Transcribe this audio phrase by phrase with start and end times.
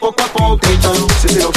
[0.00, 1.06] Pouco a poquito.
[1.20, 1.53] Se te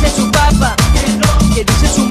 [0.00, 0.76] dice su papá?
[1.54, 2.09] ¿Qué dice su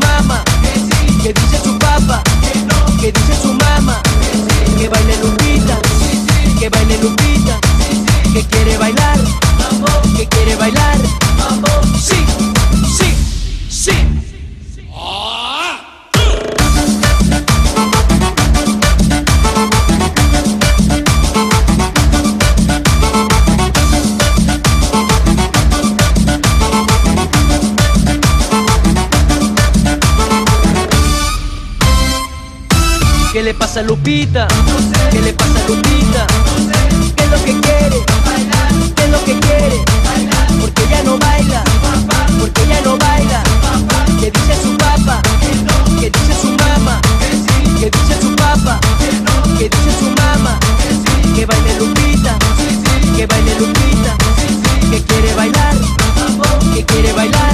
[34.09, 34.47] Lupita?
[35.11, 36.25] ¿Qué le pasa a Lupita?
[37.15, 38.03] ¿Qué es lo que quiere?
[38.95, 39.83] ¿Qué es lo que quiere?
[40.59, 41.63] Porque ya no baila,
[42.39, 43.43] porque ya no baila.
[44.19, 45.21] ¿Qué dice su papá?
[45.99, 46.99] ¿Qué dice su mamá?
[47.79, 48.79] ¿Qué dice su papá?
[49.59, 50.57] ¿Qué dice su mamá?
[51.35, 52.35] Que baile Lupita,
[53.15, 54.17] que baile Lupita,
[54.89, 55.75] que quiere bailar,
[56.73, 57.53] que quiere bailar.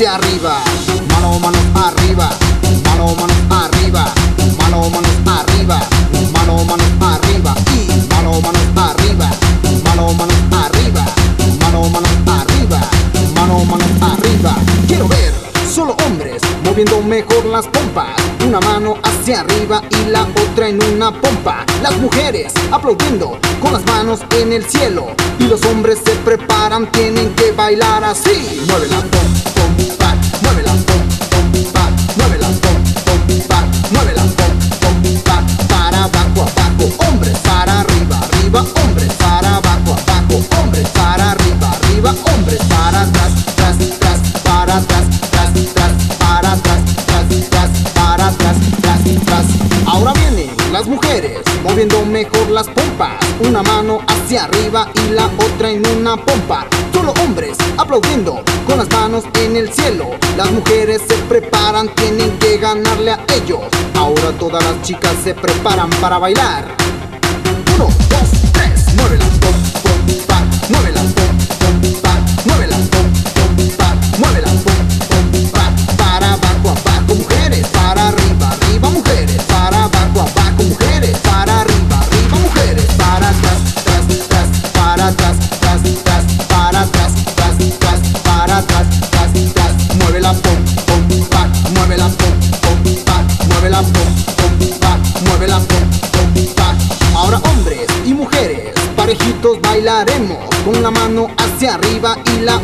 [0.00, 0.62] Hacia arriba.
[1.10, 2.30] Mano, manos arriba.
[2.86, 4.06] Mano, manos arriba.
[4.58, 5.80] Mano, manos arriba.
[6.32, 7.54] Mano, manos arriba.
[7.74, 8.40] Y mano,
[8.76, 9.30] arriba.
[9.84, 11.04] Mano, manos arriba.
[11.60, 12.80] Mano, manos arriba.
[13.34, 14.56] Mano, manos arriba.
[14.88, 15.34] Quiero ver
[15.70, 18.16] solo hombres moviendo mejor las pompas.
[18.50, 21.64] Una mano hacia arriba y la otra en una pompa.
[21.84, 25.06] Las mujeres aplaudiendo con las manos en el cielo.
[25.38, 28.64] Y los hombres se preparan, tienen que bailar así.
[28.66, 31.09] Mueve la pom, pompa, mueve la pom, pompa,
[50.80, 53.18] las mujeres moviendo mejor las pompas.
[53.46, 56.66] Una mano hacia arriba y la otra en una pompa.
[56.90, 60.12] Solo hombres aplaudiendo con las manos en el cielo.
[60.38, 63.60] Las mujeres se preparan, tienen que ganarle a ellos.
[63.94, 66.64] Ahora todas las chicas se preparan para bailar.
[67.74, 68.94] Uno, dos, tres,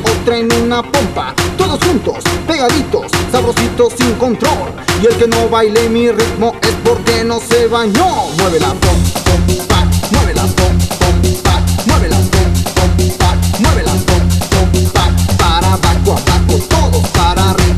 [0.05, 1.35] otra en una pompa.
[1.57, 4.73] Todos juntos, pegaditos, sabrositos sin control.
[5.03, 8.29] Y el que no baile mi ritmo es porque no se bañó.
[8.39, 14.71] Mueve la pompa, pompa, mueve la pompa, pompa, mueve la pompa, pompa, mueve la pompa,
[14.73, 17.76] pompa, para abajo, abajo, todos para arriba.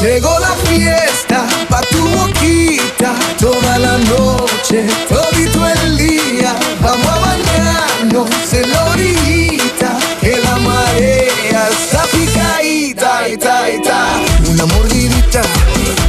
[0.00, 6.56] Llegó la fiesta pa' tu boquita toda la noche, todito el día.
[6.80, 14.06] Vamos a bañarnos en la orillita, que la marea está picadita, ita, ita.
[14.48, 15.42] Una mordidita,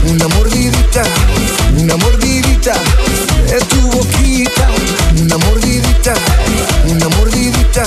[0.08, 1.04] una mordidita,
[1.78, 2.74] una mordidita
[3.48, 4.68] de tu boquita.
[5.22, 6.14] Una mordidita,
[6.86, 7.84] una mordidita,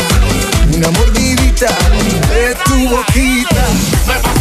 [0.71, 1.69] una mordidita
[2.29, 4.34] de tu boquita.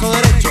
[0.00, 0.49] brazo derecho.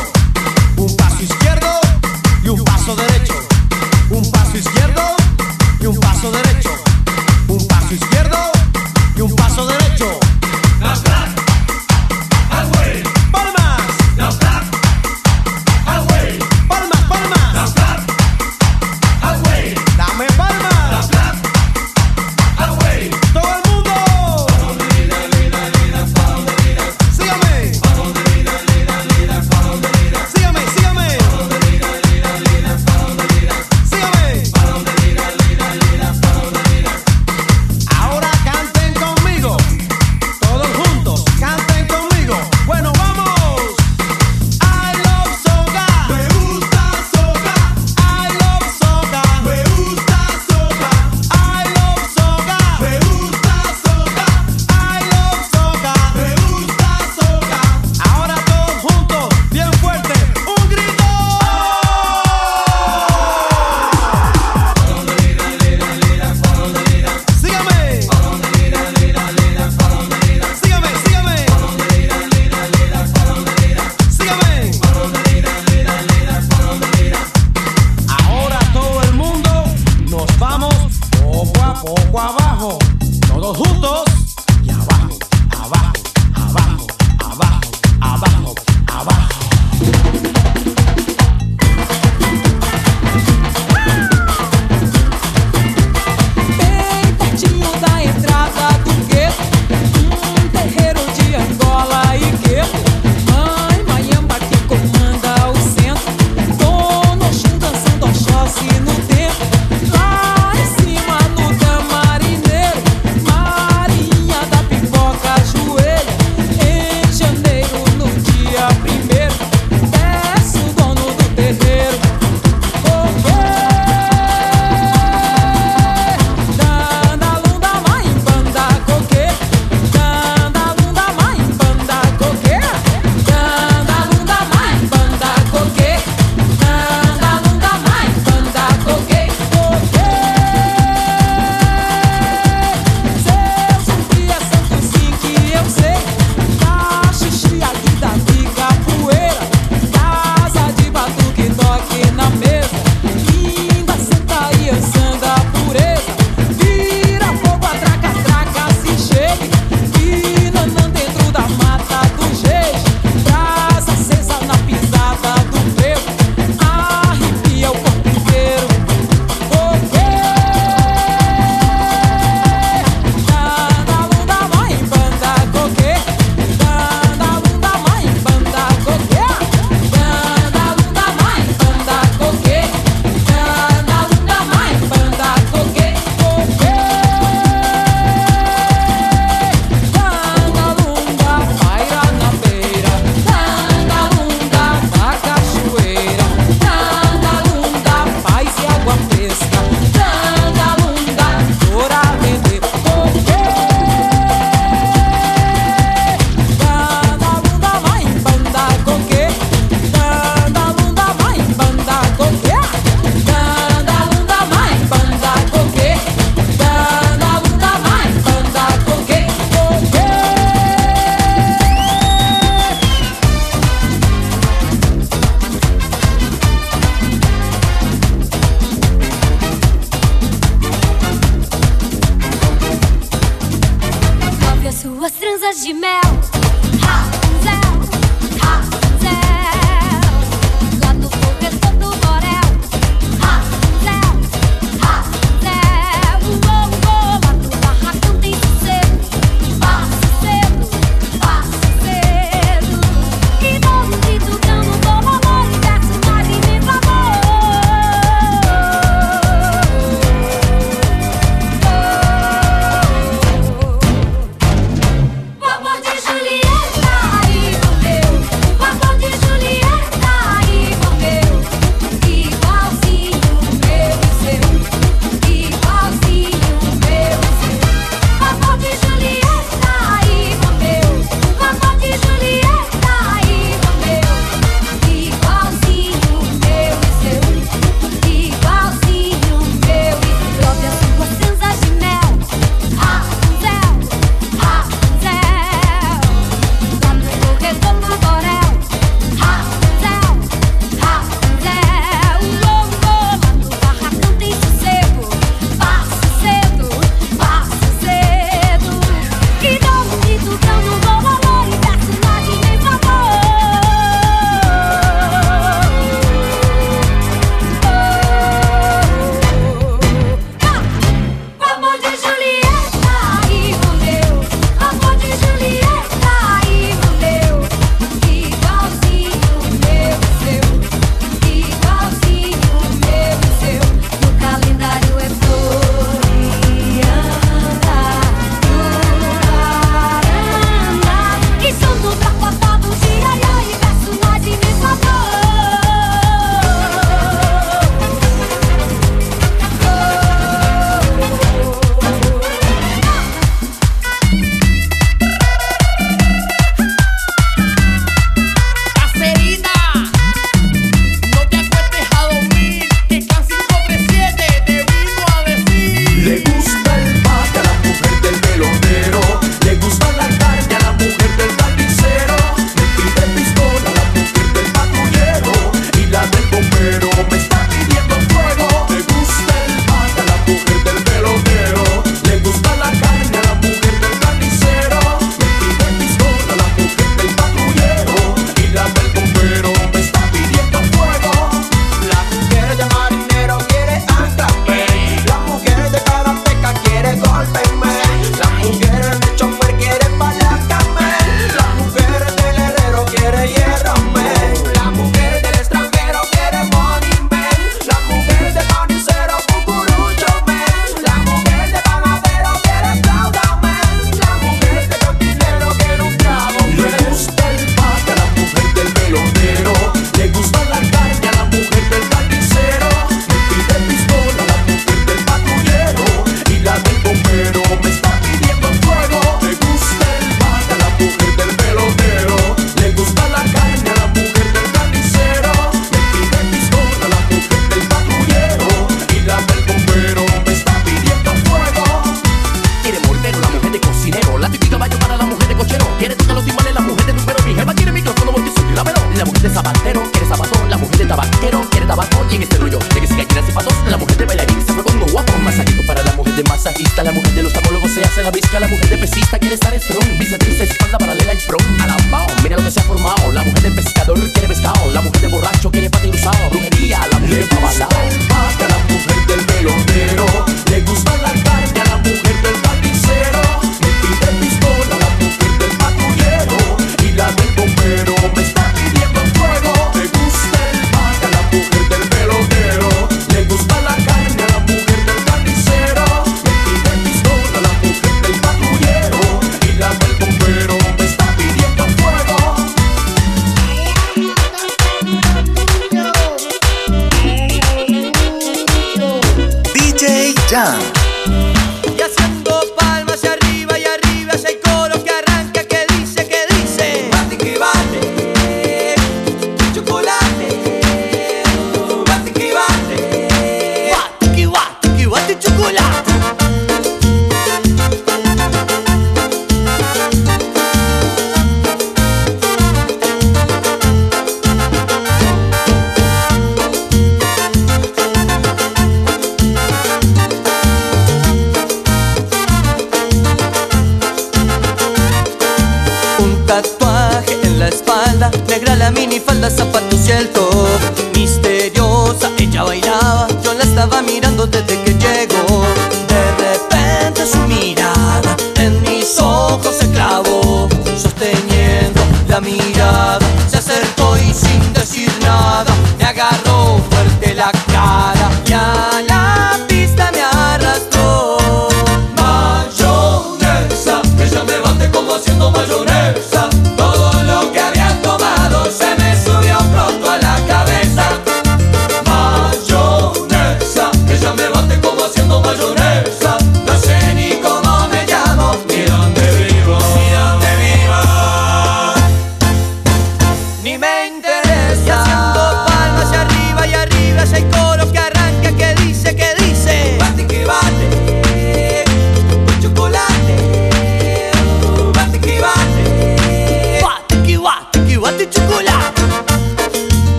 [449.20, 452.58] mujer de zapatero, quiere zapato, la mujer de tabaquero, quiere tabaco y en este rollo
[452.58, 455.84] de que si gallinas y patos, la mujer de bailarín siempre pongo guapo, masajito para
[455.84, 458.70] la mujer de masajista, la mujer de los tamólogos se hace la brisca, la mujer
[458.70, 461.38] de pesista quiere estar strong, bíceps, espalda paralela y pro,